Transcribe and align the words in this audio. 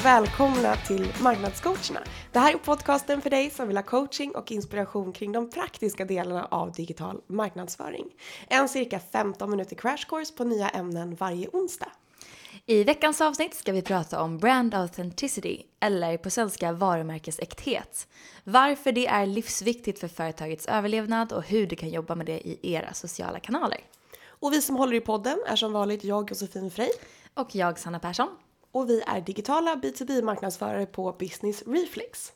Och 0.00 0.06
välkomna 0.06 0.76
till 0.76 1.12
Marknadscoacherna. 1.22 2.00
Det 2.32 2.38
här 2.38 2.54
är 2.54 2.58
podcasten 2.58 3.22
för 3.22 3.30
dig 3.30 3.50
som 3.50 3.68
vill 3.68 3.76
ha 3.76 3.82
coaching 3.82 4.34
och 4.34 4.52
inspiration 4.52 5.12
kring 5.12 5.32
de 5.32 5.50
praktiska 5.50 6.04
delarna 6.04 6.48
av 6.50 6.72
digital 6.72 7.20
marknadsföring. 7.26 8.04
En 8.48 8.68
cirka 8.68 9.00
15 9.00 9.50
minuter 9.50 9.76
crash 9.76 10.06
course 10.08 10.34
på 10.34 10.44
nya 10.44 10.68
ämnen 10.68 11.14
varje 11.14 11.48
onsdag. 11.48 11.92
I 12.66 12.84
veckans 12.84 13.20
avsnitt 13.20 13.54
ska 13.54 13.72
vi 13.72 13.82
prata 13.82 14.22
om 14.22 14.38
brand 14.38 14.74
authenticity, 14.74 15.62
eller 15.80 16.16
på 16.16 16.30
svenska 16.30 16.72
varumärkesäkthet. 16.72 18.08
Varför 18.44 18.92
det 18.92 19.06
är 19.06 19.26
livsviktigt 19.26 19.98
för 20.00 20.08
företagets 20.08 20.66
överlevnad 20.66 21.32
och 21.32 21.42
hur 21.42 21.66
du 21.66 21.76
kan 21.76 21.88
jobba 21.88 22.14
med 22.14 22.26
det 22.26 22.48
i 22.48 22.58
era 22.62 22.94
sociala 22.94 23.40
kanaler. 23.40 23.80
Och 24.28 24.52
vi 24.52 24.62
som 24.62 24.76
håller 24.76 24.96
i 24.96 25.00
podden 25.00 25.38
är 25.46 25.56
som 25.56 25.72
vanligt 25.72 26.04
jag 26.04 26.30
Josefin 26.30 26.70
Frey. 26.70 26.90
Och 27.34 27.54
jag 27.54 27.78
Sanna 27.78 27.98
Persson. 27.98 28.28
Och 28.72 28.90
vi 28.90 29.02
är 29.06 29.20
digitala 29.20 29.74
B2B 29.74 30.22
marknadsförare 30.22 30.86
på 30.86 31.16
Business 31.18 31.62
Reflex. 31.66 32.32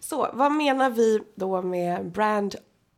Så 0.00 0.30
vad 0.32 0.52
menar 0.52 0.90
vi 0.90 1.20
då 1.34 1.62
med 1.62 2.12
brand 2.12 2.54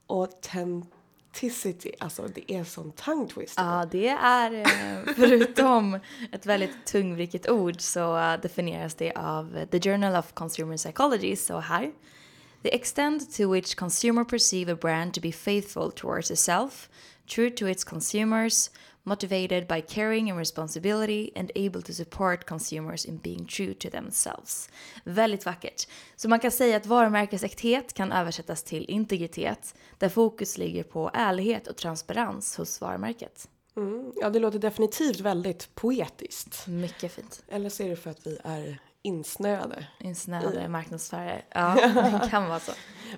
authenticity? 0.06 1.92
Alltså 1.98 2.28
det 2.34 2.52
är 2.52 2.64
sån 2.64 2.92
tongue 2.92 3.28
twister. 3.28 3.62
Ja, 3.62 3.87
det 3.91 4.09
är 4.09 4.53
eh, 4.53 5.14
förutom 5.16 5.98
ett 6.33 6.47
väldigt 6.47 6.87
tungvrikigt 6.87 7.48
ord 7.48 7.81
så 7.81 8.37
definieras 8.42 8.94
det 8.94 9.12
av 9.12 9.66
The 9.70 9.81
Journal 9.81 10.16
of 10.16 10.33
Consumer 10.33 10.77
Psychology 10.77 11.37
så 11.37 11.59
här. 11.59 11.92
The 12.62 12.75
extent 12.75 13.36
to 13.36 13.48
which 13.48 13.77
consumer 13.77 14.25
perceive 14.25 14.69
a 14.69 14.77
brand 14.77 15.14
to 15.14 15.20
be 15.20 15.33
faithful 15.33 15.91
towards 15.91 16.30
itself, 16.30 16.89
true 17.27 17.50
to 17.50 17.66
its 17.66 17.84
consumers, 17.84 18.70
motivated 19.03 19.66
by 19.66 19.80
caring 19.80 20.30
and 20.30 20.39
responsibility 20.39 21.33
and 21.36 21.50
able 21.55 21.83
to 21.83 21.92
support 21.92 22.47
consumers 22.47 23.06
in 23.06 23.16
being 23.16 23.47
true 23.47 23.75
to 23.75 23.91
themselves. 23.91 24.69
Väldigt 25.05 25.47
vackert. 25.47 25.86
Så 26.16 26.28
man 26.28 26.41
kan 26.41 26.50
säga 26.50 26.77
att 26.77 26.86
varumärkesäkthet 26.86 27.94
kan 27.94 28.12
översättas 28.12 28.62
till 28.62 28.84
integritet, 28.88 29.75
där 29.98 30.08
fokus 30.08 30.58
ligger 30.58 30.83
på 30.83 31.11
ärlighet 31.14 31.66
och 31.66 31.77
transparens 31.77 32.56
hos 32.56 32.81
varumärket. 32.81 33.48
Mm, 33.77 34.12
ja, 34.16 34.31
det 34.31 34.38
låter 34.38 34.58
definitivt 34.58 35.20
väldigt 35.20 35.75
poetiskt. 35.75 36.66
Mycket 36.66 37.12
fint. 37.12 37.44
Eller 37.48 37.69
så 37.69 37.83
är 37.83 37.88
det 37.88 37.97
för 37.97 38.11
att 38.11 38.27
vi 38.27 38.38
är 38.44 38.78
insnöade. 39.03 39.87
Insnöade 39.98 40.69
marknadsförare. 40.69 41.43
Ja, 41.55 41.75
det 42.23 42.29
kan 42.31 42.48
vara 42.48 42.61
så. 42.61 42.73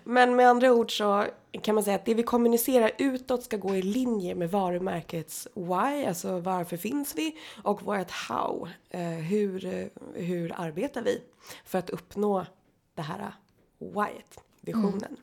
Men 0.05 0.37
med 0.37 0.49
andra 0.49 0.73
ord 0.73 0.97
så 0.97 1.27
kan 1.63 1.75
man 1.75 1.85
säga 1.85 1.97
att 1.97 2.05
det 2.05 2.15
vi 2.15 2.23
kommunicerar 2.23 2.91
utåt 2.99 3.43
ska 3.43 3.57
gå 3.57 3.77
i 3.77 3.83
linje 3.83 4.35
med 4.35 4.51
varumärkets 4.51 5.49
why, 5.55 6.05
alltså 6.07 6.39
varför 6.41 6.77
finns 6.77 7.15
vi? 7.17 7.39
Och 7.63 7.83
vårt 7.83 8.11
how, 8.11 8.69
eh, 8.91 9.01
hur, 9.01 9.89
hur 10.15 10.53
arbetar 10.57 11.03
vi 11.03 11.23
för 11.65 11.79
att 11.79 11.91
uppnå 11.91 12.47
det 12.95 13.03
här 13.03 13.33
whyet, 13.79 14.41
visionen. 14.61 15.05
Mm 15.05 15.21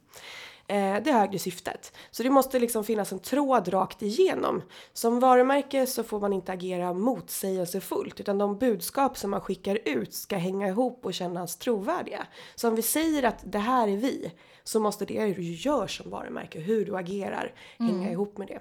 det 1.03 1.11
högre 1.11 1.39
syftet. 1.39 1.93
Så 2.11 2.23
det 2.23 2.29
måste 2.29 2.59
liksom 2.59 2.83
finnas 2.83 3.11
en 3.11 3.19
tråd 3.19 3.67
rakt 3.67 4.01
igenom. 4.01 4.61
Som 4.93 5.19
varumärke 5.19 5.87
så 5.87 6.03
får 6.03 6.19
man 6.19 6.33
inte 6.33 6.51
agera 6.51 6.93
motsägelsefullt 6.93 8.19
utan 8.19 8.37
de 8.37 8.57
budskap 8.57 9.17
som 9.17 9.31
man 9.31 9.41
skickar 9.41 9.79
ut 9.85 10.13
ska 10.13 10.37
hänga 10.37 10.67
ihop 10.67 11.05
och 11.05 11.13
kännas 11.13 11.55
trovärdiga. 11.55 12.27
Så 12.55 12.67
om 12.67 12.75
vi 12.75 12.81
säger 12.81 13.23
att 13.23 13.39
det 13.43 13.59
här 13.59 13.87
är 13.87 13.97
vi 13.97 14.31
så 14.63 14.79
måste 14.79 15.05
det 15.05 15.33
du 15.33 15.43
gör 15.43 15.87
som 15.87 16.09
varumärke, 16.09 16.59
hur 16.59 16.85
du 16.85 16.97
agerar, 16.97 17.53
hänga 17.77 17.93
mm. 17.93 18.11
ihop 18.11 18.37
med 18.37 18.47
det. 18.47 18.59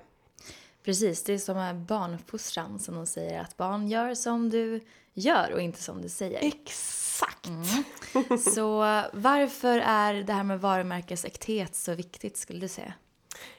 Precis, 0.88 1.22
det 1.22 1.32
är 1.32 1.38
som 1.38 1.84
barnuppfostran 1.88 2.78
som 2.78 2.94
de 2.94 3.06
säger 3.06 3.40
att 3.40 3.56
barn 3.56 3.88
gör 3.88 4.14
som 4.14 4.50
du 4.50 4.80
gör 5.14 5.52
och 5.52 5.60
inte 5.60 5.82
som 5.82 6.02
du 6.02 6.08
säger. 6.08 6.38
Exakt! 6.42 7.46
Mm. 7.46 8.38
Så 8.38 8.78
varför 9.12 9.78
är 9.78 10.14
det 10.14 10.32
här 10.32 10.42
med 10.42 10.60
varumärkesäkthet 10.60 11.74
så 11.74 11.94
viktigt 11.94 12.36
skulle 12.36 12.60
du 12.60 12.68
säga? 12.68 12.92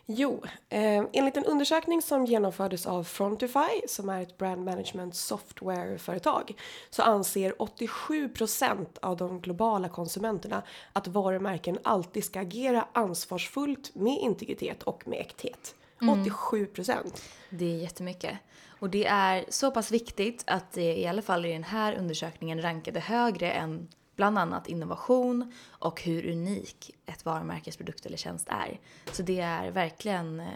Jo, 0.06 0.44
eh, 0.70 1.06
enligt 1.14 1.38
en 1.38 1.46
undersökning 1.46 2.02
som 2.02 2.26
genomfördes 2.26 2.86
av 2.86 3.04
Frontify 3.04 3.88
som 3.88 4.10
är 4.10 4.22
ett 4.22 4.38
brand 4.38 4.66
management 4.66 5.16
softwareföretag 5.16 6.56
så 6.90 7.02
anser 7.02 7.54
87% 7.60 8.98
av 9.02 9.18
de 9.18 9.42
globala 9.42 9.90
konsumenterna 9.90 10.64
att 10.94 11.08
varumärken 11.08 11.80
alltid 11.84 12.24
ska 12.24 12.40
agera 12.40 12.88
ansvarsfullt 12.94 13.96
med 13.96 14.18
integritet 14.18 14.84
och 14.84 15.08
med 15.08 15.20
äkthet. 15.20 15.76
Mm. 16.02 16.24
87%. 16.24 17.22
Det 17.50 17.66
är 17.66 17.78
jättemycket. 17.78 18.38
Och 18.80 18.90
det 18.90 19.06
är 19.06 19.46
så 19.50 19.72
pass 19.72 19.92
viktigt 19.92 20.44
att 20.48 20.72
det 20.72 20.98
i 20.98 21.08
alla 21.08 21.22
fall 21.22 21.46
i 21.46 21.54
den 21.54 21.64
här 21.64 21.94
undersökningen 21.96 22.62
rankade 22.62 23.00
högre 23.00 23.52
än 23.52 23.88
bland 24.16 24.38
annat 24.40 24.68
innovation 24.68 25.54
och 25.70 26.02
hur 26.02 26.32
unik 26.32 26.96
ett 27.06 27.26
varumärkes 27.26 27.78
produkt 27.78 28.06
eller 28.06 28.18
tjänst 28.18 28.48
är. 28.50 28.80
Så 29.12 29.24
det 29.24 29.40
är 29.40 29.72
verkligen 29.72 30.40
eh, 30.40 30.48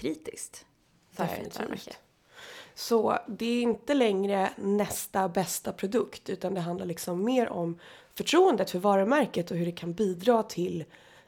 kritiskt 0.00 0.66
för 1.12 1.24
Definitivt. 1.24 1.52
ett 1.52 1.58
varumärke. 1.58 1.92
Så 2.74 3.18
det 3.28 3.46
är 3.46 3.62
inte 3.62 3.94
längre 3.94 4.50
nästa 4.56 5.28
bästa 5.28 5.72
produkt 5.72 6.30
utan 6.30 6.54
det 6.54 6.60
handlar 6.60 6.86
liksom 6.86 7.24
mer 7.24 7.48
om 7.48 7.78
förtroendet 8.14 8.70
för 8.70 8.78
varumärket 8.78 9.50
och 9.50 9.56
hur 9.56 9.66
det 9.66 9.72
kan 9.72 9.92
bidra 9.92 10.42
till 10.42 10.84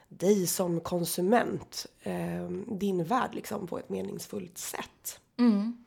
dig 0.08 0.46
som 0.46 0.80
konsument, 0.80 1.86
eh, 2.02 2.48
din 2.66 3.04
värld 3.04 3.34
liksom 3.34 3.66
på 3.66 3.78
ett 3.78 3.88
meningsfullt 3.88 4.58
sätt. 4.58 5.20
Mm. 5.38 5.84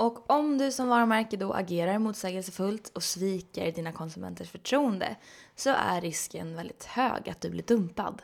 Och 0.00 0.30
om 0.30 0.58
du 0.58 0.72
som 0.72 0.88
varumärke 0.88 1.36
då 1.36 1.52
agerar 1.52 1.98
motsägelsefullt 1.98 2.88
och 2.94 3.02
sviker 3.02 3.72
dina 3.72 3.92
konsumenters 3.92 4.50
förtroende 4.50 5.16
så 5.56 5.70
är 5.70 6.00
risken 6.00 6.56
väldigt 6.56 6.84
hög 6.84 7.28
att 7.28 7.40
du 7.40 7.50
blir 7.50 7.62
dumpad. 7.62 8.22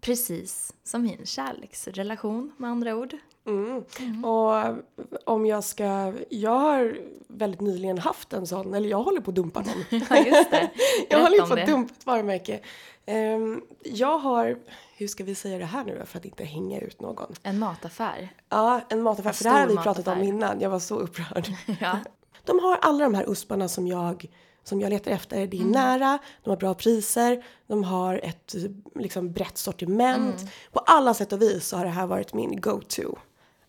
Precis 0.00 0.74
som 0.84 1.06
i 1.06 1.16
en 1.20 1.26
kärleksrelation 1.26 2.52
med 2.56 2.70
andra 2.70 2.96
ord. 2.96 3.16
Mm. 3.48 3.84
Mm. 4.00 4.24
Och 4.24 4.76
om 5.24 5.46
jag 5.46 5.64
ska, 5.64 6.12
jag 6.28 6.58
har 6.58 6.98
väldigt 7.28 7.60
nyligen 7.60 7.98
haft 7.98 8.32
en 8.32 8.46
sån, 8.46 8.74
eller 8.74 8.88
jag 8.88 9.02
håller 9.02 9.20
på 9.20 9.30
att 9.30 9.34
dumpa 9.34 9.60
någon. 9.60 9.84
ja 10.10 10.16
just 10.16 10.50
det. 10.50 10.70
jag 11.10 11.22
håller 11.22 11.46
på 11.46 11.54
att 11.54 11.66
dumpa 11.66 11.94
ett 11.98 12.06
varumärke. 12.06 12.60
Um, 13.06 13.62
jag 13.82 14.18
har, 14.18 14.58
hur 14.96 15.08
ska 15.08 15.24
vi 15.24 15.34
säga 15.34 15.58
det 15.58 15.64
här 15.64 15.84
nu 15.84 16.02
för 16.06 16.18
att 16.18 16.24
inte 16.24 16.44
hänga 16.44 16.80
ut 16.80 17.00
någon? 17.00 17.34
En 17.42 17.58
mataffär? 17.58 18.28
Ja, 18.48 18.80
en 18.88 19.02
mataffär. 19.02 19.30
En 19.30 19.34
för 19.34 19.44
det 19.44 19.50
här 19.50 19.60
har 19.60 19.68
vi 19.68 19.74
pratat 19.74 19.96
mataffär. 19.96 20.20
om 20.20 20.28
innan, 20.28 20.60
jag 20.60 20.70
var 20.70 20.78
så 20.78 20.98
upprörd. 20.98 21.48
ja. 21.80 21.98
De 22.44 22.58
har 22.58 22.78
alla 22.82 23.04
de 23.04 23.14
här 23.14 23.30
usparna 23.30 23.68
som 23.68 23.86
jag 23.86 24.30
som 24.64 24.80
jag 24.80 24.90
letar 24.90 25.10
efter. 25.10 25.46
Det 25.46 25.56
är 25.56 25.60
mm. 25.60 25.72
nära, 25.72 26.18
de 26.44 26.50
har 26.50 26.56
bra 26.56 26.74
priser, 26.74 27.44
de 27.66 27.84
har 27.84 28.20
ett 28.22 28.54
liksom, 28.94 29.32
brett 29.32 29.58
sortiment. 29.58 30.40
Mm. 30.40 30.48
På 30.72 30.78
alla 30.78 31.14
sätt 31.14 31.32
och 31.32 31.42
vis 31.42 31.68
så 31.68 31.76
har 31.76 31.84
det 31.84 31.90
här 31.90 32.06
varit 32.06 32.34
min 32.34 32.60
go-to 32.60 33.18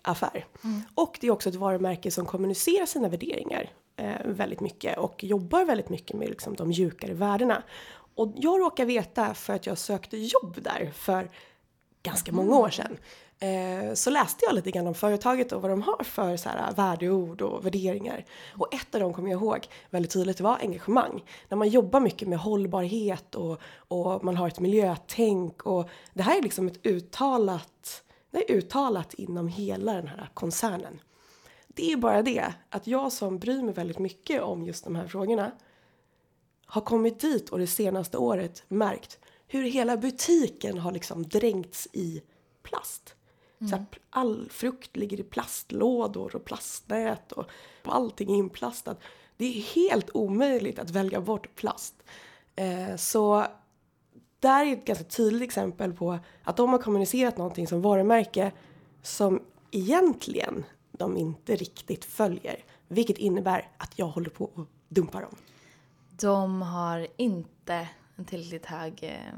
affär. 0.01 0.45
Mm. 0.63 0.81
Och 0.95 1.17
det 1.21 1.27
är 1.27 1.31
också 1.31 1.49
ett 1.49 1.55
varumärke 1.55 2.11
som 2.11 2.25
kommunicerar 2.25 2.85
sina 2.85 3.09
värderingar 3.09 3.69
eh, 3.95 4.25
väldigt 4.25 4.59
mycket 4.59 4.97
och 4.97 5.23
jobbar 5.23 5.65
väldigt 5.65 5.89
mycket 5.89 6.17
med 6.17 6.29
liksom, 6.29 6.55
de 6.55 6.67
mjukare 6.67 7.13
värdena. 7.13 7.63
Och 8.15 8.33
jag 8.35 8.59
råkar 8.59 8.85
veta 8.85 9.33
för 9.33 9.53
att 9.53 9.65
jag 9.65 9.77
sökte 9.77 10.17
jobb 10.17 10.57
där 10.61 10.91
för 10.93 11.29
ganska 12.03 12.31
många 12.31 12.57
år 12.57 12.69
sedan. 12.69 12.97
Eh, 13.41 13.93
så 13.93 14.09
läste 14.09 14.45
jag 14.45 14.55
lite 14.55 14.71
grann 14.71 14.87
om 14.87 14.93
företaget 14.93 15.51
och 15.51 15.61
vad 15.61 15.71
de 15.71 15.81
har 15.81 16.03
för 16.03 16.37
så 16.37 16.49
här, 16.49 16.71
värdeord 16.71 17.41
och 17.41 17.65
värderingar. 17.65 18.25
Och 18.55 18.73
ett 18.73 18.95
av 18.95 19.01
dem 19.01 19.13
kommer 19.13 19.29
jag 19.29 19.41
ihåg 19.41 19.67
väldigt 19.89 20.11
tydligt 20.11 20.41
var 20.41 20.57
engagemang. 20.61 21.23
När 21.49 21.57
man 21.57 21.69
jobbar 21.69 21.99
mycket 21.99 22.27
med 22.27 22.39
hållbarhet 22.39 23.35
och, 23.35 23.61
och 23.87 24.23
man 24.23 24.37
har 24.37 24.47
ett 24.47 24.59
miljötänk 24.59 25.61
och 25.61 25.89
det 26.13 26.23
här 26.23 26.37
är 26.37 26.41
liksom 26.41 26.67
ett 26.67 26.85
uttalat, 26.85 28.03
det 28.31 28.51
är 28.51 28.55
uttalat 28.55 29.13
inom 29.13 29.47
hela 29.47 29.93
den 29.93 30.07
här 30.07 30.29
koncernen. 30.33 30.99
Det 31.67 31.91
är 31.91 31.97
bara 31.97 32.21
det 32.21 32.53
att 32.69 32.87
jag 32.87 33.11
som 33.11 33.39
bryr 33.39 33.61
mig 33.61 33.73
väldigt 33.73 33.99
mycket 33.99 34.41
om 34.41 34.63
just 34.63 34.83
de 34.83 34.95
här 34.95 35.07
frågorna 35.07 35.51
har 36.65 36.81
kommit 36.81 37.19
dit 37.19 37.49
och 37.49 37.59
det 37.59 37.67
senaste 37.67 38.17
året 38.17 38.63
märkt 38.67 39.19
hur 39.47 39.63
hela 39.63 39.97
butiken 39.97 40.77
har 40.77 40.91
liksom 40.91 41.23
dränkts 41.23 41.87
i 41.93 42.21
plast. 42.63 43.15
Mm. 43.61 43.71
Så 43.71 43.85
all 44.09 44.49
frukt 44.49 44.97
ligger 44.97 45.19
i 45.19 45.23
plastlådor 45.23 46.35
och 46.35 46.45
plastnät 46.45 47.31
och 47.31 47.45
allting 47.83 48.31
är 48.31 48.35
inplastat. 48.35 48.99
Det 49.37 49.45
är 49.45 49.61
helt 49.61 50.09
omöjligt 50.13 50.79
att 50.79 50.89
välja 50.89 51.21
bort 51.21 51.55
plast. 51.55 51.95
Eh, 52.55 52.95
så 52.95 53.45
där 54.39 54.65
är 54.65 54.73
ett 54.73 54.85
ganska 54.85 55.05
tydligt 55.05 55.41
exempel 55.41 55.93
på 55.93 56.19
att 56.43 56.57
de 56.57 56.69
har 56.69 56.79
kommunicerat 56.79 57.37
någonting 57.37 57.67
som 57.67 57.81
varumärke 57.81 58.51
som 59.01 59.41
egentligen 59.71 60.65
de 60.91 61.17
inte 61.17 61.55
riktigt 61.55 62.05
följer. 62.05 62.63
Vilket 62.87 63.17
innebär 63.17 63.67
att 63.77 63.99
jag 63.99 64.07
håller 64.07 64.29
på 64.29 64.51
att 64.55 64.67
dumpa 64.89 65.21
dem 65.21 65.35
de 66.21 66.61
har 66.61 67.07
inte 67.17 67.87
en 68.15 68.25
tillräckligt 68.25 68.65
hög 68.65 69.03
eh, 69.03 69.33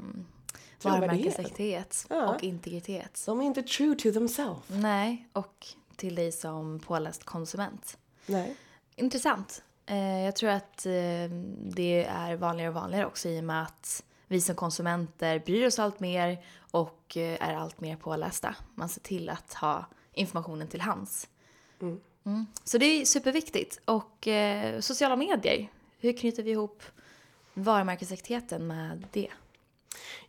varumärkesäkthet 0.83 2.06
Ja. 2.09 2.36
och 2.36 2.44
integritet. 2.44 3.24
De 3.25 3.42
är 3.42 3.45
inte 3.45 3.63
true 3.63 3.95
to 3.95 4.12
themselves. 4.12 4.63
Nej, 4.68 5.27
och 5.33 5.68
till 5.95 6.15
dig 6.15 6.31
som 6.31 6.80
påläst 6.80 7.24
konsument. 7.24 7.98
Nej. 8.25 8.56
Intressant. 8.95 9.63
Eh, 9.86 10.19
jag 10.19 10.36
tror 10.36 10.50
att 10.50 10.86
eh, 10.86 10.92
det 11.59 12.03
är 12.09 12.36
vanligare 12.36 12.69
och 12.69 12.75
vanligare 12.75 13.06
också 13.06 13.30
i 13.30 13.39
och 13.39 13.44
med 13.44 13.63
att 13.63 14.03
vi 14.31 14.42
som 14.42 14.56
konsumenter 14.56 15.39
bryr 15.39 15.68
oss 15.68 15.80
allt 15.80 16.00
mer 16.00 16.44
och 16.72 17.18
eh, 17.18 17.50
är 17.50 17.56
allt 17.56 17.81
mer 17.81 17.95
pålästa. 17.95 18.56
Man 18.75 18.89
ser 18.89 19.01
till 19.01 19.30
att 19.30 19.54
ha 19.54 19.86
informationen 20.13 20.68
till 20.68 20.81
hands. 20.81 21.28
Mm. 21.81 22.45
Så 22.63 22.78
det 22.78 22.86
är 22.86 23.06
superviktigt. 23.06 23.80
Och 23.86 24.28
eh, 24.28 24.80
sociala 24.80 25.16
medier, 25.16 25.68
hur 26.00 26.13
knyter 26.13 26.44
vi 26.44 26.51
ihop 26.51 26.83
varumärkesäktheten 27.54 28.68
med 28.68 29.07
det? 29.12 29.30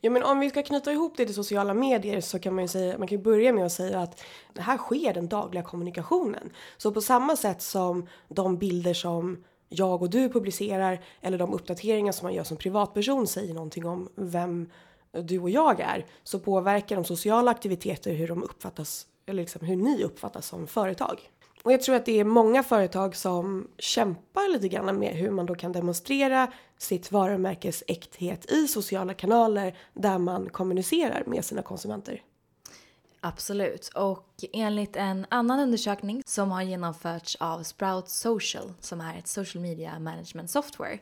Ja, 0.01 0.11
men 0.11 0.23
om 0.23 0.41
vi 0.41 0.51
ska 0.51 0.63
knyta 0.63 0.93
ihop 0.93 1.17
det 1.17 1.27
till 1.27 1.35
sociala 1.35 1.75
medier 1.75 2.21
så 2.21 2.39
kan 2.39 2.55
man 2.55 2.65
ju 2.65 2.69
säga, 2.69 2.99
man 2.99 3.09
kan 3.09 3.23
börja 3.23 3.53
med 3.53 3.67
att 3.67 3.73
säga 3.73 4.01
att 4.01 4.25
det 4.53 4.63
här 4.63 4.79
sker 4.79 5.15
den 5.15 5.29
dagliga 5.29 5.63
kommunikationen. 5.63 6.51
Så 6.77 6.93
på 6.93 7.01
samma 7.01 7.37
sätt 7.37 7.63
som 7.63 8.09
de 8.29 8.59
bilder 8.59 8.95
som 8.95 9.45
jag 9.73 10.03
och 10.03 10.11
du 10.11 10.29
publicerar 10.29 11.01
eller 11.21 11.39
de 11.39 11.55
uppdateringar 11.55 12.13
som 12.13 12.27
man 12.27 12.35
gör 12.35 12.45
som 12.45 12.57
privatperson 12.57 13.27
säger 13.27 13.55
någonting 13.55 13.87
om 13.87 14.09
vem 14.15 14.71
du 15.13 15.39
och 15.39 15.51
jag 15.51 15.81
är 15.81 16.07
så 16.23 16.39
påverkar 16.39 16.97
de 16.97 17.05
sociala 17.05 17.51
aktiviteter 17.51 18.15
hur 18.15 18.29
de 18.29 18.43
uppfattas 18.43 19.07
eller 19.27 19.43
liksom 19.43 19.67
hur 19.67 19.77
ni 19.77 20.05
uppfattas 20.05 20.47
som 20.47 20.67
företag. 20.67 21.31
Och 21.63 21.73
jag 21.73 21.83
tror 21.83 21.97
att 21.97 22.07
det 22.07 22.21
är 22.21 22.25
många 22.25 22.63
företag 22.63 23.17
som 23.17 23.69
kämpar 23.79 24.53
lite 24.53 24.69
grann 24.69 24.99
med 24.99 25.15
hur 25.17 25.31
man 25.31 25.47
då 25.47 25.55
kan 25.55 25.73
demonstrera 25.73 26.53
sitt 26.79 27.13
varumärkes 27.13 27.85
äkthet 27.87 28.53
i 28.53 28.69
sociala 28.69 29.15
kanaler 29.15 29.77
där 29.95 30.19
man 30.19 30.49
kommunicerar 30.49 31.23
med 31.27 31.45
sina 31.45 31.63
konsumenter. 31.63 32.23
Absolut. 33.25 33.89
Och 33.89 34.29
enligt 34.53 34.97
en 34.97 35.27
annan 35.29 35.61
undersökning 35.61 36.23
som 36.27 36.51
har 36.51 36.63
genomförts 36.63 37.37
av 37.41 37.63
Sprout 37.63 38.09
Social, 38.09 38.73
som 38.81 39.01
är 39.01 39.19
ett 39.19 39.27
social 39.27 39.63
media 39.63 39.99
management 39.99 40.51
software, 40.51 40.99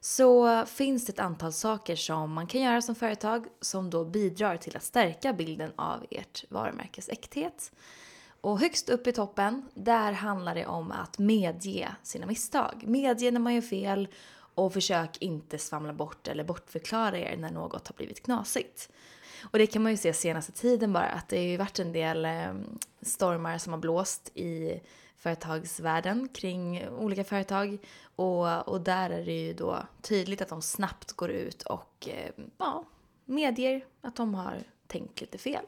så 0.00 0.64
finns 0.66 1.06
det 1.06 1.12
ett 1.12 1.18
antal 1.18 1.52
saker 1.52 1.96
som 1.96 2.32
man 2.32 2.46
kan 2.46 2.60
göra 2.60 2.82
som 2.82 2.94
företag 2.94 3.46
som 3.60 3.90
då 3.90 4.04
bidrar 4.04 4.56
till 4.56 4.76
att 4.76 4.82
stärka 4.82 5.32
bilden 5.32 5.72
av 5.76 6.06
ert 6.10 6.44
varumärkes 6.48 7.08
äkthet. 7.08 7.72
Och 8.40 8.60
högst 8.60 8.88
upp 8.88 9.06
i 9.06 9.12
toppen, 9.12 9.68
där 9.74 10.12
handlar 10.12 10.54
det 10.54 10.66
om 10.66 10.92
att 10.92 11.18
medge 11.18 11.88
sina 12.02 12.26
misstag. 12.26 12.84
Medge 12.86 13.30
när 13.30 13.40
man 13.40 13.54
gör 13.54 13.62
fel 13.62 14.08
och 14.54 14.72
försök 14.72 15.16
inte 15.20 15.58
svamla 15.58 15.92
bort 15.92 16.28
eller 16.28 16.44
bortförklara 16.44 17.18
er 17.18 17.36
när 17.36 17.50
något 17.50 17.88
har 17.88 17.94
blivit 17.94 18.22
knasigt. 18.22 18.90
Och 19.42 19.58
det 19.58 19.66
kan 19.66 19.82
man 19.82 19.92
ju 19.92 19.98
se 19.98 20.12
senaste 20.12 20.52
tiden 20.52 20.92
bara, 20.92 21.06
att 21.08 21.28
det 21.28 21.36
har 21.36 21.44
ju 21.44 21.56
varit 21.56 21.78
en 21.78 21.92
del 21.92 22.24
eh, 22.24 22.54
stormar 23.02 23.58
som 23.58 23.72
har 23.72 23.80
blåst 23.80 24.30
i 24.34 24.80
företagsvärlden 25.16 26.28
kring 26.28 26.88
olika 26.88 27.24
företag. 27.24 27.78
Och, 28.16 28.68
och 28.68 28.80
där 28.80 29.10
är 29.10 29.24
det 29.24 29.32
ju 29.46 29.52
då 29.54 29.78
tydligt 30.02 30.42
att 30.42 30.48
de 30.48 30.62
snabbt 30.62 31.12
går 31.12 31.30
ut 31.30 31.62
och 31.62 32.08
eh, 32.08 32.30
ja, 32.58 32.84
medger 33.24 33.84
att 34.00 34.16
de 34.16 34.34
har 34.34 34.62
tänkt 34.86 35.20
lite 35.20 35.38
fel. 35.38 35.64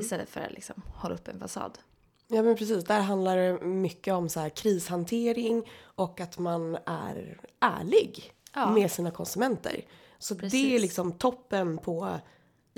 Istället 0.00 0.28
för 0.28 0.40
att 0.40 0.52
liksom 0.52 0.82
hålla 0.94 1.14
upp 1.14 1.28
en 1.28 1.40
fasad. 1.40 1.78
Ja 2.28 2.42
men 2.42 2.56
precis, 2.56 2.84
där 2.84 3.00
handlar 3.00 3.36
det 3.36 3.60
mycket 3.66 4.14
om 4.14 4.28
så 4.28 4.40
här 4.40 4.48
krishantering 4.48 5.62
och 5.82 6.20
att 6.20 6.38
man 6.38 6.78
är 6.86 7.40
ärlig 7.60 8.32
Ja. 8.54 8.70
med 8.70 8.90
sina 8.90 9.10
konsumenter. 9.10 9.80
Så 10.18 10.34
det 10.34 10.38
är 10.46 10.50
Precis. 10.50 10.80
liksom 10.80 11.12
toppen 11.12 11.78
på 11.78 12.18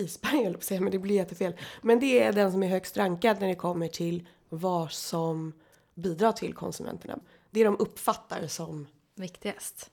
isberg, 0.00 0.42
jag 0.44 0.54
på 0.54 0.64
säga, 0.64 0.80
men 0.80 0.92
det 0.92 0.98
blir 0.98 1.14
jättefel. 1.14 1.56
Men 1.82 2.00
det 2.00 2.22
är 2.22 2.32
den 2.32 2.52
som 2.52 2.62
är 2.62 2.68
högst 2.68 2.96
rankad 2.96 3.40
när 3.40 3.48
det 3.48 3.54
kommer 3.54 3.88
till 3.88 4.28
vad 4.48 4.92
som 4.92 5.52
bidrar 5.94 6.32
till 6.32 6.54
konsumenterna. 6.54 7.18
Det 7.50 7.64
de 7.64 7.76
uppfattar 7.78 8.46
som 8.46 8.86
Viktigast. 9.18 9.90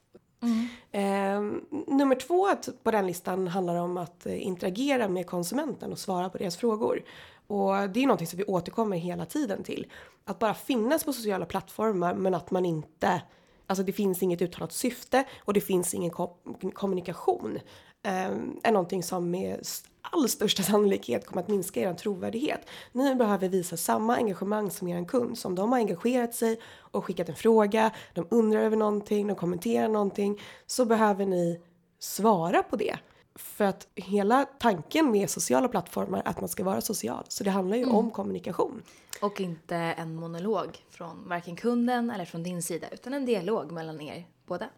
Eh, 0.90 1.40
nummer 1.86 2.14
två 2.14 2.48
på 2.82 2.90
den 2.90 3.06
listan 3.06 3.48
handlar 3.48 3.76
om 3.76 3.96
att 3.96 4.26
eh, 4.26 4.46
interagera 4.46 5.08
med 5.08 5.26
konsumenten 5.26 5.92
och 5.92 5.98
svara 5.98 6.30
på 6.30 6.38
deras 6.38 6.56
frågor. 6.56 7.04
Och 7.46 7.90
det 7.90 8.02
är 8.02 8.06
någonting 8.06 8.26
som 8.26 8.36
vi 8.36 8.44
återkommer 8.44 8.96
hela 8.96 9.26
tiden 9.26 9.62
till. 9.64 9.86
Att 10.24 10.38
bara 10.38 10.54
finnas 10.54 11.04
på 11.04 11.12
sociala 11.12 11.46
plattformar 11.46 12.14
men 12.14 12.34
att 12.34 12.50
man 12.50 12.64
inte, 12.64 13.22
alltså 13.66 13.84
det 13.84 13.92
finns 13.92 14.22
inget 14.22 14.42
uttalat 14.42 14.72
syfte 14.72 15.24
och 15.38 15.52
det 15.52 15.60
finns 15.60 15.94
ingen 15.94 16.10
kom- 16.10 16.70
kommunikation. 16.74 17.58
Eh, 18.06 18.30
är 18.62 18.72
någonting 18.72 19.02
som 19.02 19.30
med 19.30 19.66
all 20.00 20.28
största 20.28 20.62
sannolikhet 20.62 21.26
kommer 21.26 21.42
att 21.42 21.48
minska 21.48 21.80
er 21.80 21.94
trovärdighet. 21.94 22.68
Ni 22.92 23.14
behöver 23.14 23.48
visa 23.48 23.76
samma 23.76 24.16
engagemang 24.16 24.70
som 24.70 24.88
er 24.88 25.04
kund. 25.04 25.38
Så 25.38 25.48
om 25.48 25.54
de 25.54 25.72
har 25.72 25.78
engagerat 25.78 26.34
sig 26.34 26.60
och 26.78 27.04
skickat 27.04 27.28
en 27.28 27.34
fråga, 27.36 27.90
de 28.14 28.26
undrar 28.30 28.60
över 28.60 28.76
någonting, 28.76 29.26
de 29.26 29.36
kommenterar 29.36 29.88
någonting. 29.88 30.40
Så 30.66 30.84
behöver 30.84 31.26
ni 31.26 31.60
svara 31.98 32.62
på 32.62 32.76
det. 32.76 32.98
För 33.34 33.64
att 33.64 33.88
hela 33.94 34.44
tanken 34.44 35.10
med 35.10 35.30
sociala 35.30 35.68
plattformar 35.68 36.18
är 36.18 36.28
att 36.28 36.40
man 36.40 36.48
ska 36.48 36.64
vara 36.64 36.80
social. 36.80 37.24
Så 37.28 37.44
det 37.44 37.50
handlar 37.50 37.76
ju 37.76 37.84
om 37.84 38.10
kommunikation. 38.10 38.82
Och 39.22 39.40
inte 39.40 39.76
en 39.76 40.14
monolog 40.14 40.78
från 40.90 41.28
varken 41.28 41.56
kunden 41.56 42.10
eller 42.10 42.24
från 42.24 42.42
din 42.42 42.62
sida, 42.62 42.86
utan 42.92 43.14
en 43.14 43.26
dialog 43.26 43.72
mellan 43.72 44.00
er 44.00 44.26
båda. 44.46 44.68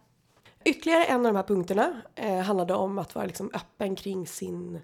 Ytterligare 0.65 1.03
en 1.05 1.25
av 1.25 1.33
de 1.33 1.35
här 1.35 1.43
punkterna 1.43 2.01
eh, 2.15 2.39
handlade 2.39 2.73
om 2.73 2.99
att 2.99 3.15
vara 3.15 3.25
liksom 3.25 3.51
öppen 3.53 3.95
kring 3.95 4.27
sin 4.27 4.79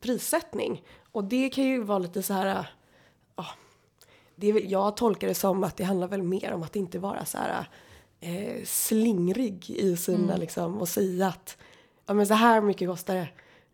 prissättning. 0.00 0.84
Och 1.12 1.24
det 1.24 1.48
kan 1.48 1.64
ju 1.64 1.82
vara 1.82 1.98
lite 1.98 2.22
så 2.22 2.32
här... 2.32 2.66
ja, 3.36 3.46
det 4.36 4.52
väl, 4.52 4.70
jag 4.70 4.96
tolkar 4.96 5.28
det 5.28 5.34
som 5.34 5.64
att 5.64 5.76
det 5.76 5.84
handlar 5.84 6.08
väl 6.08 6.22
mer 6.22 6.52
om 6.52 6.62
att 6.62 6.76
inte 6.76 6.98
vara 6.98 7.24
så 7.24 7.38
här 7.38 7.68
eh, 8.20 8.64
slingrig 8.64 9.70
i 9.70 9.96
sina 9.96 10.36
liksom 10.36 10.78
och 10.78 10.88
säga 10.88 11.26
att 11.26 11.56
ja, 12.06 12.14
men 12.14 12.26
så 12.26 12.34
här 12.34 12.60
mycket 12.60 12.88
kostar 12.88 13.14
det. 13.14 13.28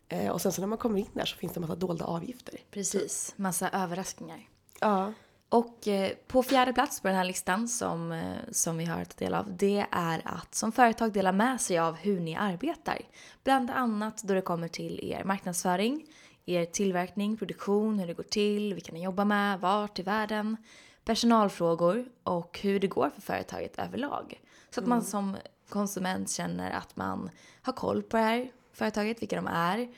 Eh, 0.07 0.31
och 0.31 0.41
sen 0.41 0.51
så 0.51 0.61
när 0.61 0.67
man 0.67 0.77
kommer 0.77 0.99
in 0.99 1.09
där 1.13 1.25
så 1.25 1.37
finns 1.37 1.53
det 1.53 1.57
en 1.57 1.61
massa 1.61 1.75
dolda 1.75 2.05
avgifter. 2.05 2.59
Precis, 2.71 3.33
massa 3.35 3.69
överraskningar. 3.69 4.47
Ja. 4.79 5.13
Och 5.51 5.87
eh, 5.87 6.11
på 6.27 6.43
fjärde 6.43 6.73
plats 6.73 7.01
på 7.01 7.07
den 7.07 7.17
här 7.17 7.25
listan 7.25 7.67
som, 7.67 8.11
eh, 8.11 8.37
som 8.51 8.77
vi 8.77 8.85
har 8.85 9.01
att 9.01 9.17
ta 9.17 9.25
del 9.25 9.33
av, 9.33 9.57
det 9.57 9.85
är 9.91 10.21
att 10.25 10.55
som 10.55 10.71
företag 10.71 11.13
dela 11.13 11.31
med 11.31 11.61
sig 11.61 11.79
av 11.79 11.95
hur 11.95 12.19
ni 12.19 12.35
arbetar. 12.35 13.01
Bland 13.43 13.71
annat 13.71 14.23
då 14.23 14.33
det 14.33 14.41
kommer 14.41 14.67
till 14.67 14.99
er 15.03 15.23
marknadsföring, 15.23 16.05
er 16.45 16.65
tillverkning, 16.65 17.37
produktion, 17.37 17.99
hur 17.99 18.07
det 18.07 18.13
går 18.13 18.23
till, 18.23 18.73
vilka 18.73 18.93
ni 18.93 19.03
jobbar 19.03 19.25
med, 19.25 19.59
vart 19.59 19.99
i 19.99 20.03
världen, 20.03 20.57
personalfrågor 21.05 22.05
och 22.23 22.59
hur 22.61 22.79
det 22.79 22.87
går 22.87 23.09
för 23.09 23.21
företaget 23.21 23.79
överlag. 23.79 24.41
Så 24.69 24.81
att 24.81 24.87
man 24.87 25.01
som 25.01 25.37
konsument 25.69 26.29
känner 26.29 26.71
att 26.71 26.95
man 26.95 27.29
har 27.61 27.73
koll 27.73 28.03
på 28.03 28.17
det 28.17 28.23
här 28.23 28.51
företaget, 28.73 29.21
vilka 29.21 29.35
de 29.35 29.47
är, 29.47 29.89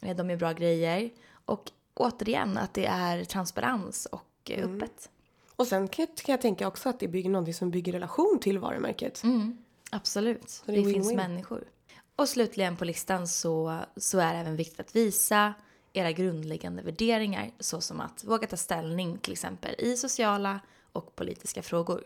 eh, 0.00 0.16
de 0.16 0.30
är 0.30 0.36
bra 0.36 0.52
grejer 0.52 1.10
och 1.44 1.70
återigen 1.94 2.58
att 2.58 2.74
det 2.74 2.86
är 2.86 3.24
transparens 3.24 4.06
och 4.06 4.22
eh, 4.50 4.64
öppet. 4.64 5.10
Och 5.56 5.66
sen 5.66 5.88
kan 5.88 6.06
jag, 6.06 6.24
kan 6.24 6.32
jag 6.32 6.40
tänka 6.40 6.68
också 6.68 6.88
att 6.88 7.00
det 7.00 7.08
bygger 7.08 7.30
någonting 7.30 7.54
som 7.54 7.70
bygger 7.70 7.92
relation 7.92 8.38
till 8.40 8.58
varumärket. 8.58 9.22
Mm, 9.22 9.58
absolut. 9.90 10.62
det 10.66 10.72
Det, 10.72 10.78
är 10.78 10.92
finns 10.92 11.14
människor. 11.14 11.64
Och 12.16 12.28
slutligen 12.28 12.76
på 12.76 12.84
listan 12.84 13.28
så, 13.28 13.78
så 13.96 14.18
är 14.18 14.32
det 14.32 14.38
även 14.38 14.56
viktigt 14.56 14.80
att 14.80 14.96
visa 14.96 15.54
era 15.92 16.12
grundläggande 16.12 16.82
värderingar 16.82 17.50
såsom 17.58 18.00
att 18.00 18.24
våga 18.24 18.46
ta 18.46 18.56
ställning 18.56 19.18
till 19.18 19.32
exempel 19.32 19.74
i 19.78 19.96
sociala 19.96 20.60
och 20.92 21.16
politiska 21.16 21.62
frågor. 21.62 22.04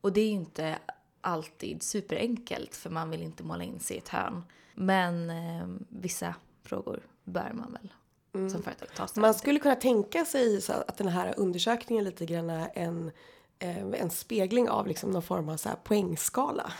Och 0.00 0.12
det 0.12 0.20
är 0.20 0.26
ju 0.26 0.32
inte 0.32 0.78
alltid 1.20 1.82
superenkelt 1.82 2.76
för 2.76 2.90
man 2.90 3.10
vill 3.10 3.22
inte 3.22 3.42
måla 3.42 3.64
in 3.64 3.80
sig 3.80 3.96
i 3.96 3.98
ett 3.98 4.08
hörn. 4.08 4.44
Men 4.74 5.30
eh, 5.30 5.66
vissa 5.88 6.34
frågor 6.62 7.02
bör 7.24 7.52
man 7.54 7.72
väl 7.72 7.92
som 8.32 8.62
företag 8.62 8.88
ta 8.96 9.06
ställning 9.06 9.28
Man 9.28 9.34
skulle 9.34 9.58
kunna 9.58 9.76
tänka 9.76 10.24
sig 10.24 10.60
så 10.60 10.72
att 10.72 10.96
den 10.96 11.08
här 11.08 11.34
undersökningen 11.36 12.04
lite 12.04 12.26
grann 12.26 12.50
är 12.50 12.70
en, 12.74 13.10
eh, 13.58 13.78
en 13.78 14.10
spegling 14.10 14.68
av 14.68 14.86
liksom 14.86 15.10
någon 15.10 15.22
form 15.22 15.48
av 15.48 15.56
så 15.56 15.68
här 15.68 15.76
poängskala. 15.84 16.72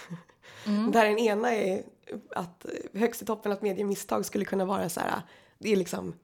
Där 0.64 1.04
den 1.04 1.18
ena 1.18 1.54
är 1.54 1.82
att 2.30 2.66
högst 2.94 3.22
i 3.22 3.24
toppen 3.24 3.52
att 3.52 3.62
medge 3.62 3.84
misstag 3.84 4.26
skulle 4.26 4.44
kunna 4.44 4.64
vara 4.64 4.88
så 4.88 5.00
här. 5.00 5.22
Det 5.58 5.72
är 5.72 5.76
liksom 5.76 6.14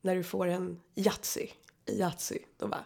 när 0.00 0.14
du 0.14 0.22
får 0.22 0.46
en 0.46 0.80
Yatzy 0.94 1.46
i 1.86 1.98
Yatzy. 1.98 2.38
Då 2.56 2.68
bara 2.68 2.84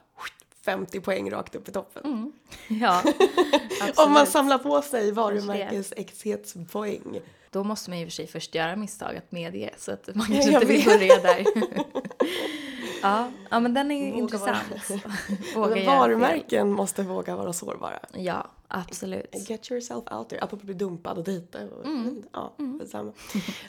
50 0.65 1.01
poäng 1.01 1.31
rakt 1.31 1.55
upp 1.55 1.69
i 1.69 1.73
toppen. 1.73 2.33
Ja, 2.69 3.03
Om 3.97 4.13
man 4.13 4.27
samlar 4.27 4.59
på 4.59 4.83
sig 4.83 5.13
varumärkesäkthetspoäng. 5.13 7.21
Då 7.53 7.65
måste 7.65 7.91
man 7.91 7.99
ju 7.99 8.05
för 8.07 8.13
sig 8.13 8.27
först 8.27 8.55
göra 8.55 8.77
misstag 8.77 9.17
att 9.17 9.33
medge 9.33 9.71
så 9.79 9.93
att 9.93 10.09
man 10.15 10.27
kanske 10.31 10.51
inte 10.53 10.67
vill 10.67 10.85
börja 10.85 11.19
där. 11.19 11.45
ja, 13.03 13.31
ja, 13.51 13.61
men 13.61 13.75
den 13.75 13.91
är 13.91 14.11
Våga 14.11 14.19
intressant. 14.23 14.91
Våga 15.55 15.87
varumärken 15.87 16.73
måste 16.73 17.03
våga 17.03 17.37
vara 17.37 17.53
sårbara. 17.53 17.99
Ja, 18.13 18.47
absolut. 18.69 19.51
Get 19.51 19.71
yourself 19.71 20.05
out 20.13 20.29
there. 20.29 20.43
Apropå 20.45 20.65
bli 20.67 20.75
dumpad 20.75 21.19
och 21.19 21.25
dejta. 21.25 21.59
Och, 21.65 21.87
Ja, 22.33 22.53
detsamma. 22.81 23.13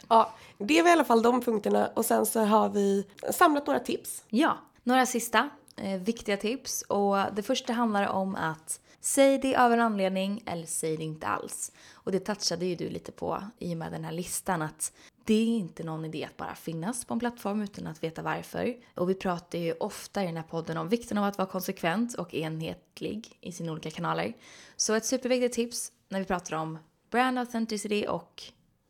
ja, 0.08 0.32
det 0.58 0.82
var 0.82 0.88
i 0.88 0.92
alla 0.92 1.04
fall 1.04 1.22
de 1.22 1.40
punkterna. 1.40 1.90
Och 1.94 2.04
sen 2.04 2.26
så 2.26 2.40
har 2.40 2.68
vi 2.68 3.06
samlat 3.32 3.66
några 3.66 3.80
tips. 3.80 4.24
Ja, 4.28 4.58
några 4.82 5.06
sista 5.06 5.50
eh, 5.76 6.00
viktiga 6.00 6.36
tips. 6.36 6.82
Och 6.82 7.16
det 7.36 7.42
första 7.42 7.72
handlar 7.72 8.08
om 8.08 8.34
att 8.34 8.80
säg 9.04 9.38
det 9.38 9.56
av 9.56 9.72
en 9.72 9.80
anledning 9.80 10.42
eller 10.46 10.66
säg 10.66 10.96
det 10.96 11.04
inte 11.04 11.26
alls. 11.26 11.72
Och 11.92 12.12
det 12.12 12.20
touchade 12.20 12.66
ju 12.66 12.76
du 12.76 12.88
lite 12.88 13.12
på 13.12 13.42
i 13.58 13.74
och 13.74 13.78
med 13.78 13.92
den 13.92 14.04
här 14.04 14.12
listan 14.12 14.62
att 14.62 14.92
det 15.24 15.34
är 15.34 15.46
inte 15.46 15.84
någon 15.84 16.04
idé 16.04 16.24
att 16.24 16.36
bara 16.36 16.54
finnas 16.54 17.04
på 17.04 17.14
en 17.14 17.20
plattform 17.20 17.62
utan 17.62 17.86
att 17.86 18.02
veta 18.02 18.22
varför. 18.22 18.76
Och 18.94 19.10
vi 19.10 19.14
pratar 19.14 19.58
ju 19.58 19.72
ofta 19.72 20.22
i 20.22 20.26
den 20.26 20.36
här 20.36 20.42
podden 20.44 20.76
om 20.76 20.88
vikten 20.88 21.18
av 21.18 21.24
att 21.24 21.38
vara 21.38 21.48
konsekvent 21.48 22.14
och 22.14 22.34
enhetlig 22.34 23.38
i 23.40 23.52
sina 23.52 23.72
olika 23.72 23.90
kanaler. 23.90 24.34
Så 24.76 24.94
ett 24.94 25.06
superviktigt 25.06 25.54
tips 25.54 25.92
när 26.08 26.18
vi 26.18 26.24
pratar 26.24 26.56
om 26.56 26.78
brand 27.10 27.38
authenticity 27.38 28.06
och 28.08 28.42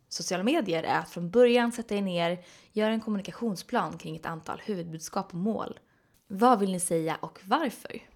sociala 0.09 0.44
medier 0.44 0.83
är 0.83 0.99
att 0.99 1.11
från 1.11 1.30
början 1.30 1.73
sätta 1.73 1.94
er 1.94 2.02
ner, 2.02 2.44
göra 2.73 2.92
en 2.92 3.00
kommunikationsplan 3.00 3.99
kring 3.99 4.16
ett 4.16 4.26
antal 4.26 4.61
huvudbudskap 4.64 5.28
och 5.28 5.38
mål. 5.38 5.78
Vad 6.26 6.59
vill 6.59 6.73
ni 6.73 6.80
säga 6.80 7.16
och 7.21 7.40
varför? 7.44 8.13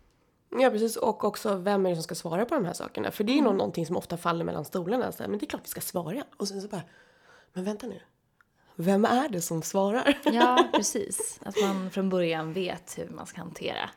Ja 0.50 0.70
precis 0.70 0.96
och 0.96 1.24
också 1.24 1.54
vem 1.54 1.86
är 1.86 1.90
det 1.90 1.96
som 1.96 2.02
ska 2.02 2.14
svara 2.14 2.44
på 2.44 2.54
de 2.54 2.64
här 2.64 2.72
sakerna? 2.72 3.10
För 3.10 3.24
det 3.24 3.32
är 3.32 3.36
ju 3.36 3.42
nog 3.42 3.54
någonting 3.54 3.86
som 3.86 3.96
ofta 3.96 4.16
faller 4.16 4.44
mellan 4.44 4.64
stolarna. 4.64 5.12
Så 5.12 5.22
här, 5.22 5.30
men 5.30 5.38
det 5.38 5.44
är 5.44 5.48
klart 5.48 5.64
vi 5.64 5.68
ska 5.68 5.80
svara. 5.80 6.24
Och 6.36 6.48
sen 6.48 6.62
så 6.62 6.68
bara, 6.68 6.82
men 7.52 7.64
vänta 7.64 7.86
nu. 7.86 8.00
Vem 8.74 9.04
är 9.04 9.28
det 9.28 9.40
som 9.40 9.62
svarar? 9.62 10.18
Ja, 10.24 10.68
precis. 10.74 11.40
Att 11.44 11.60
man 11.62 11.90
från 11.90 12.08
början 12.08 12.52
vet 12.52 12.98
hur 12.98 13.08
man 13.08 13.26
ska 13.26 13.40
hantera 13.40 13.90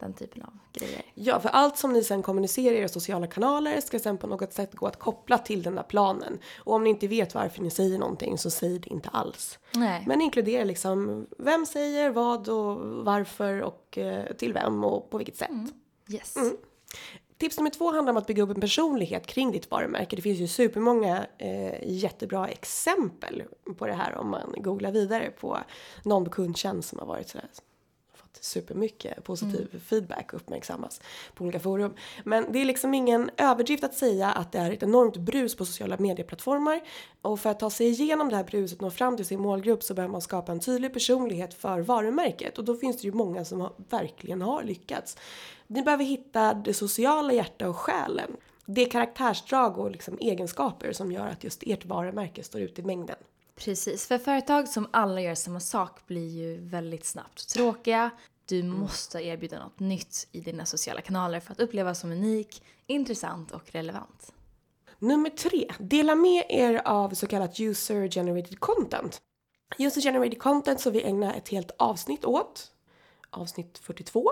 den 0.00 0.14
typen 0.18 0.42
av 0.42 0.58
grejer. 0.72 1.02
Ja, 1.14 1.40
för 1.40 1.48
allt 1.48 1.78
som 1.78 1.92
ni 1.92 2.04
sen 2.04 2.22
kommunicerar 2.22 2.74
i 2.74 2.78
era 2.78 2.88
sociala 2.88 3.26
kanaler 3.26 3.80
ska 3.80 3.98
sen 3.98 4.18
på 4.18 4.26
något 4.26 4.52
sätt 4.52 4.74
gå 4.74 4.86
att 4.86 4.98
koppla 4.98 5.38
till 5.38 5.62
den 5.62 5.74
där 5.74 5.82
planen. 5.82 6.38
Och 6.56 6.74
om 6.74 6.84
ni 6.84 6.90
inte 6.90 7.08
vet 7.08 7.34
varför 7.34 7.62
ni 7.62 7.70
säger 7.70 7.98
någonting 7.98 8.38
så 8.38 8.50
säg 8.50 8.78
det 8.78 8.90
inte 8.90 9.08
alls. 9.08 9.58
Nej. 9.74 10.04
Men 10.06 10.20
inkludera 10.20 10.64
liksom 10.64 11.26
vem 11.38 11.66
säger 11.66 12.10
vad 12.10 12.48
och 12.48 12.78
varför 13.04 13.62
och 13.62 13.98
eh, 13.98 14.32
till 14.36 14.52
vem 14.52 14.84
och 14.84 15.10
på 15.10 15.18
vilket 15.18 15.36
sätt. 15.36 15.50
Yes. 16.08 16.36
Tips 17.38 17.56
nummer 17.56 17.70
två 17.70 17.92
handlar 17.92 18.10
om 18.10 18.16
att 18.16 18.26
bygga 18.26 18.42
upp 18.42 18.50
en 18.50 18.60
personlighet 18.60 19.26
kring 19.26 19.52
ditt 19.52 19.70
varumärke. 19.70 20.16
Det 20.16 20.22
finns 20.22 20.38
ju 20.38 20.48
supermånga 20.48 21.26
eh, 21.38 21.90
jättebra 21.92 22.48
exempel 22.48 23.42
på 23.78 23.86
det 23.86 23.92
här 23.92 24.16
om 24.16 24.30
man 24.30 24.54
googlar 24.56 24.90
vidare 24.90 25.30
på 25.30 25.58
någon 26.04 26.30
kundtjänst 26.30 26.88
som 26.88 26.98
har 26.98 27.06
varit 27.06 27.28
sådär 27.28 27.48
fått 28.32 28.44
supermycket 28.44 29.24
positiv 29.24 29.80
feedback 29.86 30.32
och 30.32 30.40
uppmärksammas 30.40 31.00
på 31.34 31.44
olika 31.44 31.60
forum. 31.60 31.94
Men 32.24 32.52
det 32.52 32.58
är 32.58 32.64
liksom 32.64 32.94
ingen 32.94 33.30
överdrift 33.36 33.84
att 33.84 33.94
säga 33.94 34.32
att 34.32 34.52
det 34.52 34.58
är 34.58 34.70
ett 34.70 34.82
enormt 34.82 35.16
brus 35.16 35.56
på 35.56 35.64
sociala 35.64 35.96
medieplattformar. 35.98 36.80
Och 37.22 37.40
för 37.40 37.50
att 37.50 37.60
ta 37.60 37.70
sig 37.70 37.86
igenom 37.86 38.28
det 38.28 38.36
här 38.36 38.44
bruset 38.44 38.78
och 38.78 38.82
nå 38.82 38.90
fram 38.90 39.16
till 39.16 39.26
sin 39.26 39.40
målgrupp 39.40 39.82
så 39.82 39.94
behöver 39.94 40.12
man 40.12 40.20
skapa 40.20 40.52
en 40.52 40.60
tydlig 40.60 40.92
personlighet 40.92 41.54
för 41.54 41.80
varumärket. 41.80 42.58
Och 42.58 42.64
då 42.64 42.74
finns 42.74 42.96
det 42.96 43.08
ju 43.08 43.12
många 43.12 43.44
som 43.44 43.60
har, 43.60 43.72
verkligen 43.90 44.42
har 44.42 44.62
lyckats. 44.62 45.16
Ni 45.66 45.82
behöver 45.82 46.04
hitta 46.04 46.54
det 46.54 46.74
sociala 46.74 47.32
hjärta 47.32 47.68
och 47.68 47.76
själen. 47.76 48.36
Det 48.66 48.82
är 48.82 48.90
karaktärsdrag 48.90 49.78
och 49.78 49.90
liksom 49.90 50.18
egenskaper 50.20 50.92
som 50.92 51.12
gör 51.12 51.26
att 51.26 51.44
just 51.44 51.62
ert 51.66 51.84
varumärke 51.84 52.42
står 52.42 52.60
ut 52.60 52.78
i 52.78 52.82
mängden. 52.82 53.16
Precis, 53.54 54.06
för 54.06 54.18
företag 54.18 54.68
som 54.68 54.88
alla 54.90 55.20
gör 55.20 55.34
samma 55.34 55.60
sak 55.60 56.06
blir 56.06 56.28
ju 56.28 56.60
väldigt 56.60 57.04
snabbt 57.04 57.48
tråkiga. 57.48 58.10
Du 58.46 58.62
måste 58.62 59.18
erbjuda 59.20 59.58
något 59.58 59.80
nytt 59.80 60.28
i 60.32 60.40
dina 60.40 60.66
sociala 60.66 61.00
kanaler 61.00 61.40
för 61.40 61.52
att 61.52 61.60
upplevas 61.60 62.00
som 62.00 62.12
unik, 62.12 62.62
intressant 62.86 63.52
och 63.52 63.72
relevant. 63.72 64.32
Nummer 64.98 65.30
tre, 65.30 65.72
dela 65.78 66.14
med 66.14 66.44
er 66.48 66.82
av 66.84 67.10
så 67.14 67.26
kallat 67.26 67.60
user 67.60 68.08
generated 68.08 68.60
content. 68.60 69.20
User 69.78 70.00
generated 70.00 70.38
content 70.38 70.80
som 70.80 70.92
vi 70.92 71.02
ägnar 71.02 71.34
ett 71.34 71.48
helt 71.48 71.70
avsnitt 71.78 72.24
åt, 72.24 72.72
avsnitt 73.30 73.78
42. 73.78 74.30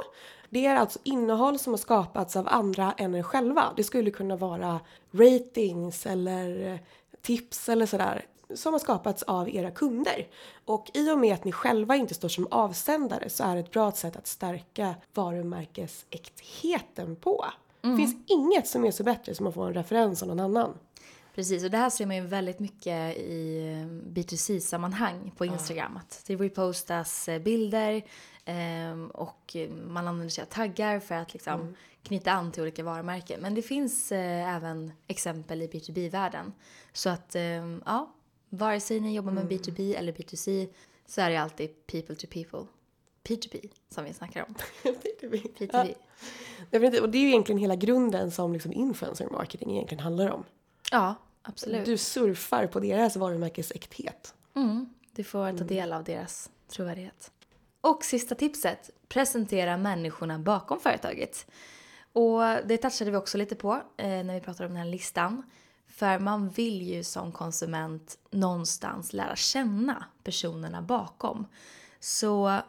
Det 0.51 0.67
är 0.67 0.77
alltså 0.77 0.99
innehåll 1.03 1.59
som 1.59 1.73
har 1.73 1.79
skapats 1.79 2.37
av 2.37 2.49
andra 2.49 2.93
än 2.93 3.15
er 3.15 3.23
själva. 3.23 3.73
Det 3.77 3.85
skulle 3.85 4.11
kunna 4.11 4.37
vara 4.37 4.81
ratings 5.13 6.07
eller 6.07 6.79
tips 7.23 7.69
eller 7.69 7.87
sådär 7.87 8.27
som 8.55 8.73
har 8.73 8.79
skapats 8.79 9.23
av 9.23 9.49
era 9.49 9.71
kunder. 9.71 10.27
Och 10.65 10.91
i 10.95 11.11
och 11.11 11.19
med 11.19 11.35
att 11.35 11.45
ni 11.45 11.53
själva 11.53 11.97
inte 11.97 12.15
står 12.15 12.29
som 12.29 12.47
avsändare 12.51 13.31
så 13.31 13.45
är 13.45 13.55
det 13.55 13.61
ett 13.61 13.71
bra 13.71 13.93
sätt 13.93 14.17
att 14.17 14.27
stärka 14.27 14.95
varumärkesäktheten 15.15 17.17
på. 17.17 17.45
Det 17.81 17.97
finns 17.97 18.17
inget 18.27 18.69
som 18.69 18.85
är 18.85 18.91
så 18.91 19.05
bättre 19.05 19.35
som 19.35 19.47
att 19.47 19.55
få 19.55 19.63
en 19.63 19.75
referens 19.75 20.23
av 20.23 20.29
någon 20.29 20.41
annan. 20.41 20.75
Precis, 21.35 21.65
och 21.65 21.71
det 21.71 21.77
här 21.77 21.91
ser 21.91 22.07
man 22.07 22.17
ju 22.17 22.23
väldigt 22.23 22.59
mycket 22.59 23.17
i 23.17 23.69
eh, 23.73 23.87
B2C-sammanhang 24.13 25.33
på 25.37 25.45
Instagram. 25.45 25.97
Att 25.97 26.23
det 26.27 26.37
repostas 26.37 27.29
eh, 27.29 27.39
bilder 27.39 28.03
ehm, 28.45 29.11
och 29.11 29.57
man 29.87 30.09
använder 30.09 30.31
sig 30.31 30.43
av 30.43 30.47
taggar 30.47 31.01
för 31.01 31.15
att 31.15 31.33
liksom 31.33 31.77
knyta 32.03 32.33
an 32.33 32.53
till 32.53 32.63
olika 32.63 32.85
varumärken. 32.85 33.41
Men 33.41 33.55
det 33.55 33.63
finns 33.63 34.13
eh, 34.13 34.57
även 34.57 34.93
exempel 35.07 35.63
i 35.63 35.67
B2B-världen. 35.67 36.53
Så 36.93 37.11
att, 37.11 37.35
ehm, 37.35 37.83
ja, 37.87 38.13
vare 38.51 38.81
sig 38.81 39.01
ni 39.01 39.15
jobbar 39.15 39.33
med 39.33 39.45
B2B 39.45 39.97
eller 39.97 40.13
B2C 40.13 40.69
så 41.07 41.21
är 41.21 41.31
det 41.31 41.37
alltid 41.37 41.87
people 41.87 42.15
to 42.15 42.27
people. 42.27 42.67
P2P 43.25 43.71
som 43.89 44.05
vi 44.05 44.13
snackar 44.13 44.47
om. 44.49 44.55
P2B. 44.83 45.95
Ja. 46.71 47.01
Och 47.03 47.11
det 47.11 47.19
är 47.19 47.23
ju 47.23 47.29
egentligen 47.29 47.59
hela 47.59 47.77
grunden 47.77 48.31
som 48.31 48.53
liksom 48.53 48.73
influencer 48.73 49.29
marketing 49.31 49.71
egentligen 49.71 50.05
handlar 50.05 50.31
om. 50.31 50.45
Ja, 50.91 51.15
absolut. 51.43 51.85
Du 51.85 51.97
surfar 51.97 52.67
på 52.67 52.81
deras 52.81 53.17
varumärkesäkthet. 53.17 54.35
Mm, 54.57 54.89
du 55.13 55.25
får 55.25 55.59
ta 55.59 55.65
del 55.65 55.93
av 55.93 56.05
deras 56.05 56.51
trovärdighet. 56.69 57.31
Och 57.81 58.05
sista 58.05 58.35
tipset, 58.35 58.91
presentera 59.09 59.77
människorna 59.77 60.39
bakom 60.39 60.81
företaget. 60.81 61.47
Och 62.13 62.41
det 62.67 62.77
touchade 62.77 63.11
vi 63.11 63.17
också 63.17 63.39
lite 63.39 63.55
på 63.55 63.73
eh, 63.97 64.07
när 64.07 64.35
vi 64.35 64.41
pratade 64.41 64.67
om 64.67 64.75
den 64.75 64.83
här 64.83 64.91
listan. 64.91 65.43
För 65.91 66.19
man 66.19 66.49
vill 66.49 66.83
ju 66.83 67.05
som 67.05 67.33
konsument 67.33 68.19
någonstans 68.31 69.13
lära 69.13 69.37
känna 69.37 70.05
personerna 70.25 70.83
bakom. 70.83 71.47
Så 72.01 72.61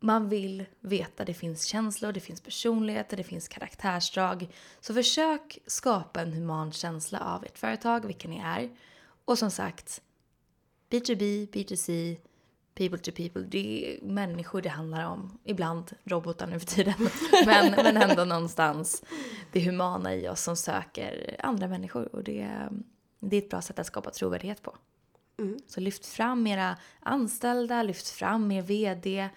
man 0.00 0.28
vill 0.28 0.64
veta 0.80 1.24
det 1.24 1.34
finns 1.34 1.64
känslor, 1.64 2.12
det 2.12 2.20
finns 2.20 2.40
personligheter, 2.40 3.16
det 3.16 3.24
finns 3.24 3.48
karaktärsdrag. 3.48 4.48
Så 4.80 4.94
försök 4.94 5.58
skapa 5.66 6.20
en 6.20 6.32
human 6.32 6.72
känsla 6.72 7.20
av 7.20 7.44
ert 7.44 7.58
företag, 7.58 8.06
vilka 8.06 8.28
ni 8.28 8.38
är. 8.38 8.76
Och 9.24 9.38
som 9.38 9.50
sagt, 9.50 10.02
B2B, 10.90 11.50
B2C, 11.50 12.16
people 12.78 12.98
to 12.98 13.12
people, 13.12 13.42
det 13.42 13.96
är 13.96 14.04
människor 14.04 14.62
det 14.62 14.68
handlar 14.68 15.06
om. 15.06 15.38
Ibland 15.44 15.92
robotar 16.04 16.46
nu 16.46 16.58
för 16.58 16.66
tiden, 16.66 16.94
men, 17.46 17.70
men 17.70 17.96
ändå 17.96 18.24
någonstans 18.24 19.02
det 19.52 19.60
humana 19.60 20.14
i 20.14 20.28
oss 20.28 20.42
som 20.42 20.56
söker 20.56 21.36
andra 21.38 21.68
människor. 21.68 22.14
Och 22.14 22.24
det, 22.24 22.68
det 23.20 23.36
är 23.36 23.42
ett 23.42 23.50
bra 23.50 23.62
sätt 23.62 23.78
att 23.78 23.86
skapa 23.86 24.10
trovärdighet 24.10 24.62
på. 24.62 24.76
Så 25.66 25.80
lyft 25.80 26.06
fram 26.06 26.46
era 26.46 26.76
anställda, 27.00 27.82
lyft 27.82 28.08
fram 28.08 28.50
er 28.52 28.62
VD 28.62 29.28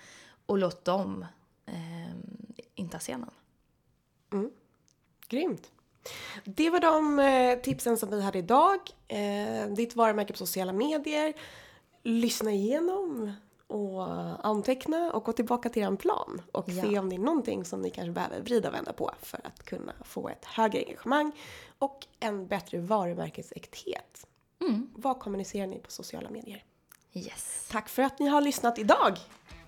och 0.46 0.58
låt 0.58 0.86
dem 0.86 1.26
eh, 1.66 2.16
inta 2.76 3.00
scenen. 3.00 3.32
Grymt. 5.28 5.72
Det 6.44 6.70
var 6.70 6.80
de 6.80 7.20
eh, 7.20 7.60
tipsen 7.60 7.98
som 7.98 8.10
vi 8.10 8.22
hade 8.22 8.40
idag. 8.40 8.80
Eh, 9.08 9.68
ditt 9.76 9.96
varumärke 9.96 10.34
på 10.34 10.38
sociala 10.38 10.74
medier. 10.74 11.34
Lyssna 12.04 12.52
igenom 12.52 13.32
och 13.68 14.04
anteckna 14.46 15.12
och 15.12 15.24
gå 15.24 15.32
tillbaka 15.34 15.70
till 15.70 15.82
er 15.84 15.96
plan 15.96 16.42
och 16.52 16.70
Ja. 16.70 16.82
se 16.84 17.00
om 17.00 17.10
det 17.10 17.16
är 17.16 17.20
någonting 17.20 17.66
som 17.66 17.82
ni 17.82 17.90
kanske 17.90 18.12
behöver 18.12 18.42
vrida 18.42 18.68
och 18.70 18.76
vända 18.76 18.94
på 18.94 19.12
för 19.22 19.40
att 19.44 19.64
kunna 19.64 19.94
få 20.04 20.30
ett 20.30 20.46
högre 20.46 20.80
engagemang 20.84 21.32
och 21.80 22.08
en 22.20 22.48
bättre 22.48 22.80
varumärkesäkthet. 22.80 24.28
Vad 24.96 25.20
kommunicerar 25.20 25.68
ni 25.68 25.80
på 25.80 25.92
sociala 25.92 26.30
medier? 26.30 26.64
Yes. 27.14 27.68
Tack 27.72 27.90
för 27.90 28.02
att 28.02 28.20
ni 28.20 28.28
har 28.28 28.42
lyssnat 28.42 28.80
idag! 28.80 29.18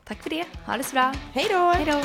Tack 0.04 0.22
för 0.24 0.30
det. 0.30 0.46
Ha 0.66 0.78
det 0.78 0.84
så 0.84 0.94
bra. 0.94 1.14
Hej 1.34 1.46
då! 1.50 1.58
Hej 1.58 1.86
då. 1.86 2.02